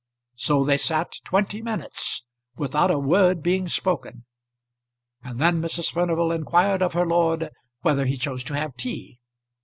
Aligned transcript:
So 0.37 0.63
they 0.63 0.79
sat 0.79 1.13
twenty 1.25 1.61
minutes 1.61 2.23
without 2.55 2.89
a 2.89 2.97
word 2.97 3.43
being 3.43 3.67
spoken, 3.67 4.25
and 5.21 5.37
then 5.39 5.61
Mrs. 5.61 5.91
Furnival 5.91 6.31
inquired 6.31 6.81
of 6.81 6.93
her 6.93 7.05
lord 7.05 7.51
whether 7.81 8.07
he 8.07 8.17
chose 8.17 8.43
to 8.45 8.55
have 8.55 8.75
tea. 8.75 9.19